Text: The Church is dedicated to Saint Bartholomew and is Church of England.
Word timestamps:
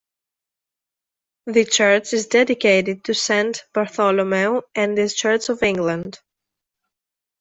The 1.45 1.63
Church 1.63 2.13
is 2.13 2.25
dedicated 2.25 3.03
to 3.03 3.13
Saint 3.13 3.65
Bartholomew 3.71 4.61
and 4.73 4.97
is 4.97 5.13
Church 5.13 5.47
of 5.49 5.61
England. 5.61 6.17